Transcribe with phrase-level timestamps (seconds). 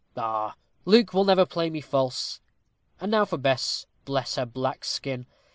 [0.15, 0.53] Pshaw!
[0.83, 2.41] Luke would never play me false.
[2.99, 3.85] And now for Bess!
[4.03, 5.27] Bless her black skin!